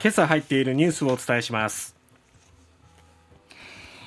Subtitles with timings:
[0.00, 1.96] 今朝入っているニュースをお伝えします。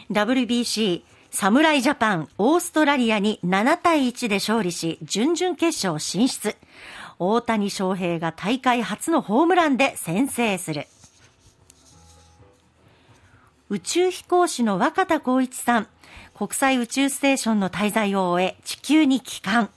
[0.09, 6.55] WBC 侍ジャパンオーストラリアに7対1で勝利し準々決勝進出。
[7.19, 10.87] 大谷翔平が大会初のホームランで先制する。
[13.69, 15.87] 宇宙飛行士の若田光一さん。
[16.33, 19.69] 国際宇宙ステーションの滞在を終え地球に帰還。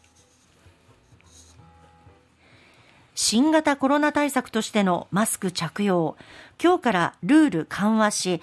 [3.34, 6.16] 新型コロナ対策としてのマスク着用
[6.62, 8.40] 今日からルール緩和し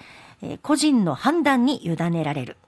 [0.60, 2.58] 個人の判断に委ねられる。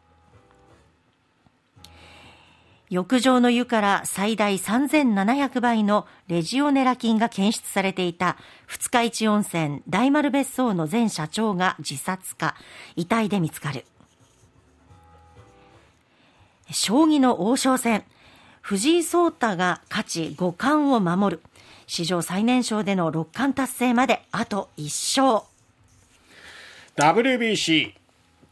[2.89, 12.55] 浴場の湯から最大3700倍のレジオネラ菌が検出されていた二日市温泉大丸別荘の前社長が自殺か
[12.97, 13.85] 遺体で見つかる。
[16.71, 18.03] 将棋の王将戦。
[18.65, 21.43] 藤井聡太が勝ち五冠を守る
[21.87, 25.45] 史上最年少での六冠達成まであと1勝
[26.97, 27.93] WBC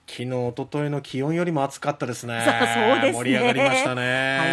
[0.06, 2.44] 昨日、一昨日の気温よりも暑かったですね。
[2.44, 3.24] そうですね。
[3.24, 4.38] 盛り上がりましたね。
[4.38, 4.44] は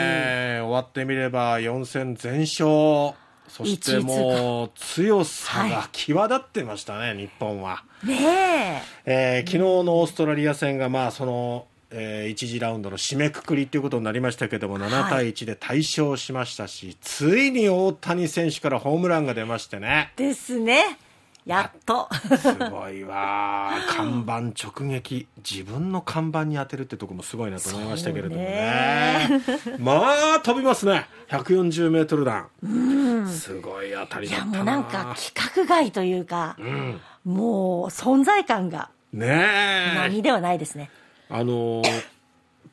[0.59, 3.13] い、終わってみれば4戦全勝。
[3.49, 7.83] そしてもう強さが際立ってましたね、はい、日本は。
[8.05, 20.13] ねえー、昨日のオーストラリア戦が、まあ、その、えー、1次ラウンドの締めくくりということになりましたけども、7対1で大勝しましたし、はい、ついに大谷選手からホームランが出ましてね。
[20.15, 20.97] ですね。
[21.45, 22.07] やっと。
[22.37, 25.27] すごいわ 看板直撃。
[25.37, 29.41] 自分の看板に当てるってとこもすごいなと思いましたけれどもね。
[29.79, 31.07] まあ飛びますね。
[31.29, 40.89] 140メートル弾、うん、すごい当たりだったないやもうなんか規格外というか、うん、もう存在感がね何ではないですね
[41.29, 41.83] あの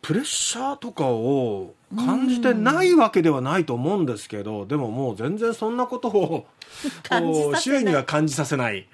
[0.01, 6.47] プレッシャーとかを感じてないわけではないと思うんですけど、でももう全然そんなことを
[7.61, 8.87] 周囲には感じさせない。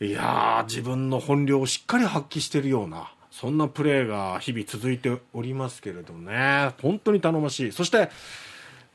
[0.00, 7.72] いや自分の本領をしっかり発揮しているような、そんなプレーが日々続いておりますけれどね、本当に頼もしい。
[7.72, 8.08] そして、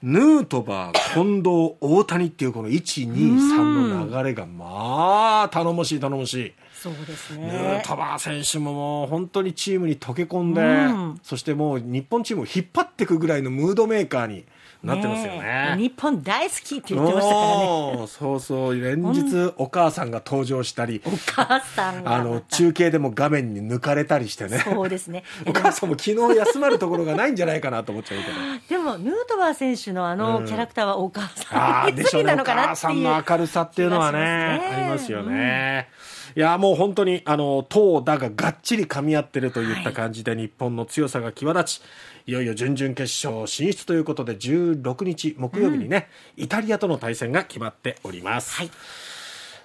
[0.06, 6.53] ヌートバー、近藤、大谷っていうこの1、2、3の流れが、まあ、頼もしい、頼もしい。
[6.74, 7.47] そうですね。
[7.47, 10.66] ヌートバー選手ももう本当にチームに溶け込んで、う
[11.13, 14.44] ん、そしてもう日本チームを引っ張っていくぐらいのムードメーカーに
[14.84, 15.75] なってますよね。
[15.78, 18.08] 日本大好きって言ってましたからね。
[18.08, 24.59] そうそう、連日お母さんが登場したり、お母さんあの、中継でも画面に抜かれたりしてね。
[24.59, 25.24] そうですね。
[25.47, 28.22] お母さんも昨日休まるところがないんじゃないかなと思っちゃう
[28.68, 28.81] けど。
[28.81, 32.70] でも、ヌートバー選手のあのキャラクターはお母さん、うん、好きなのかなっていう。
[32.70, 35.90] お母さんの明るさっていうのはね、ありますよね。
[36.36, 41.81] うん、いや、もう本当に、あの、投打ががっちり噛み合ってるといった感じで、日本の強さが際立ち、
[42.26, 48.56] いよいよ準々決勝進出ということで16日木曜日にね、うん、イタリアとの対戦が決まっております。
[48.56, 48.72] はい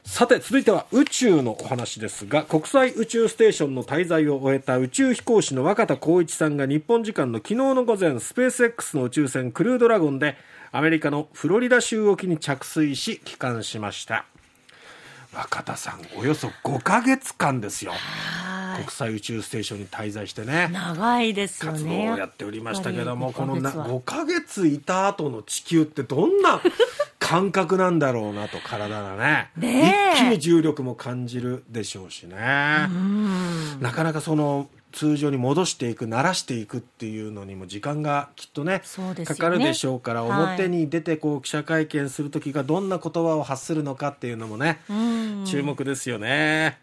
[0.08, 10.36] さて続いては宇宙のお話ですが国際宇宙ステーションの滞在を終えた宇宙飛行士の若田光一さんが日本時間の昨日の午前スペース X の宇宙船クルードラゴンで
[10.72, 14.24] アメリカのフロリダ州沖に着水し帰還しました。
[15.34, 17.92] 若田さんおよそ5か月間ですよ。
[18.76, 20.68] 国際宇宙ステーションに滞在してね。
[20.72, 21.78] 長いですよね。
[21.78, 26.60] 活動をやっておりましたけどもこのな5か月いた後の地球ってどんな
[27.28, 29.50] 感覚なんだろうなと体がね。
[29.54, 32.36] ね一気に重力も感じるでしょうしね。
[32.36, 38.80] なかなかその通常に戻していく慣らしていくっていうのにも時間がきっとね、
[39.18, 44.80] ね、かかるでしょうから表に出てこう記者会見する時がどんな言葉を発するのかっていうのもね
[45.44, 46.78] 注目ですよね。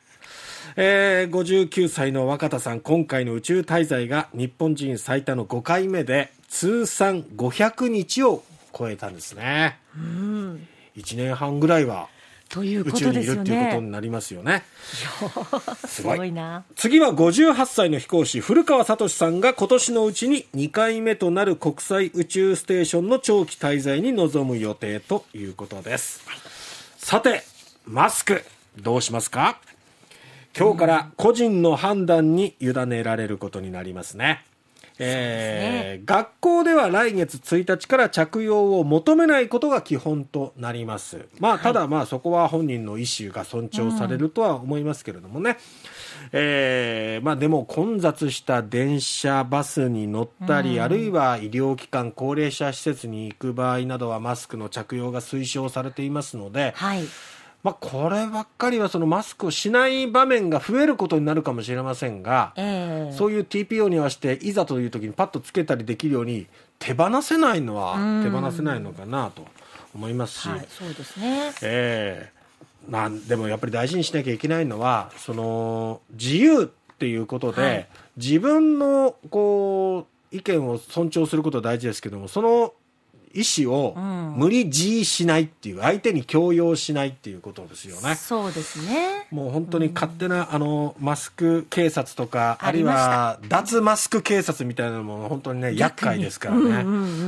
[0.76, 8.44] えー、59歳の若田さん今回の宇宙滞在が日本人最多の5回目で通算500日を
[8.78, 9.80] 超えたんですね。
[9.96, 12.10] うん、1年半ぐらいは
[12.48, 13.20] ということですよね。
[13.22, 14.64] 宇宙にいるっていうことになりますよね。
[15.88, 16.64] すごいな。
[16.76, 26.22] 次は58歳の飛行士、古川聡さんが今年のうちに2回目となる国際宇宙ステーションの長期滞在に臨む予定ということです。
[26.28, 26.38] はい、
[26.98, 27.44] さて、
[27.86, 28.44] マスク、
[28.78, 29.60] どうしますか？
[30.58, 34.46] 今日から個人の判断に委ねられることになりますね。
[35.00, 41.28] えー、ね、学校では来月1日から着用を求めないことが基本となります。
[41.40, 45.52] まあ、ただまあそこは本人の意思が尊重されるとは思いますけれどもね。
[45.52, 45.58] うん、
[46.34, 57.04] えー、まあでも混雑した電車、バスに乗ったり、うん、あるいは医療機関、高齢者施設に行く場合などはマスクの着用が推奨されていますので、はい
[57.66, 66.46] まあ、こればっかりはそのマスクをしない場面が増えることになるかもしれませんが、えー、そういう TPO に合わせていざという時にパッとつけたりできるように
[66.78, 69.48] 手放せないのは手放せないのかなと
[69.96, 77.88] 思いますし、はい、そうですね、えーまあ、でもやっぱり大事にしなきゃいけないのはその自由っていうことで、はい。
[78.18, 82.74] 自分のこう意見を尊重することは大事ですけどもその
[83.36, 84.34] 意思をうん。
[84.36, 88.16] 無理強いしないっていう相手に強要しないっていうことですよね。
[88.16, 89.28] そうですね。
[89.32, 96.84] もう本当に勝手な、あのマスク警察とかあるいは脱マスク警察みたいなのも本当にね厄介ですからね、うんうん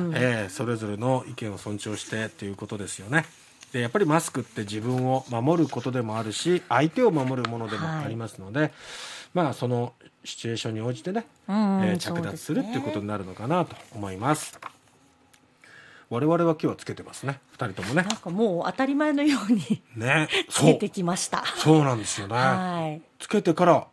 [0.07, 3.25] うんええそれぞれの意見を尊重してということですよね。
[3.73, 8.71] でやっぱりマスクって自分を守ることでもあるし相手を守るものでもありますので、
[9.33, 9.93] まあその
[10.23, 14.59] シチュエーションに応じてね、うんうんえー着脱するっていうことになるのかなと思います
[16.09, 17.39] 我々は今日はつけてますね。
[17.51, 18.03] 二人ともね。
[18.03, 20.29] なんかもう当たり前のようにね。
[20.49, 21.43] つけてきました。
[21.57, 23.01] そうなんですよね、はい。
[23.19, 23.87] つけてから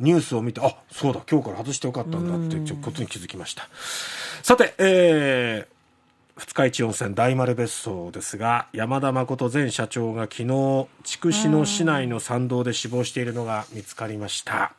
[0.00, 3.68] ニュースを見てあそうだ今日から外してよかったんだっていうことに気づきました。
[4.42, 14.72] さて、えー、二日市温泉大丸別荘ですが山田誠前社長が昨日筑紫野市内の山道で死亡しているのが見つかりました。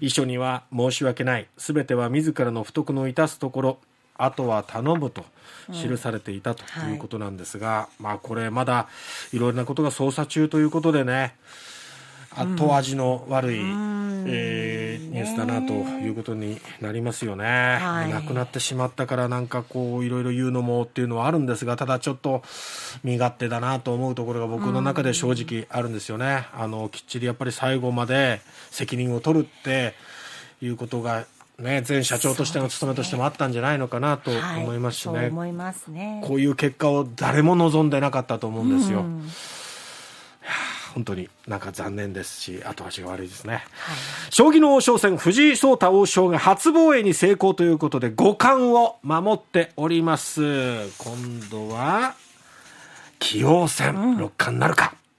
[0.00, 1.46] 遺書には申し訳ない。
[1.56, 3.78] すべては自らの不徳の致すところ
[4.18, 5.24] あとは頼むと
[5.72, 6.96] 記されていたとい。
[6.96, 8.88] うことなんですが、まあこれまだ
[9.32, 11.34] いろいろなことが捜査中ということでね
[12.30, 13.60] 後味の悪い、
[14.26, 18.10] えーニュースだなということになりますよね、はい。
[18.10, 22.42] 亡くなってしまったからなんかこういろいろ言うのもっていうのはあるんですがただちょっと
[23.02, 29.94] 身勝手だなと思うところが僕の中で正直あるんですよね、あのきっちりやっぱり最後まで責任を取るって
[30.60, 31.24] いうことが
[31.58, 34.62] ね前社長としての務めとしてもあったんじゃないのかなとはい。
[34.62, 36.22] 思いますしね、思いね。
[36.24, 39.28] こういう結果を誰も望んでなかったと思うんですよ、うん。
[40.94, 43.54] 本当になんか残念ですし後味が悪いですね。
[43.54, 43.64] はい。
[44.30, 50.88] 将棋の王将戦藤井聡太王将が初防衛に成功ということで五冠を守っております。
[50.98, 52.14] 今度は
[53.18, 54.94] 棋王戦六冠なるか、